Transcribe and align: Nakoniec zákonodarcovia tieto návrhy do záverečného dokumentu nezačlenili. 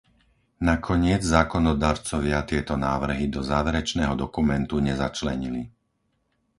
Nakoniec 0.69 1.21
zákonodarcovia 1.35 2.39
tieto 2.49 2.73
návrhy 2.87 3.25
do 3.35 3.41
záverečného 3.51 4.15
dokumentu 4.23 4.75
nezačlenili. 4.87 5.61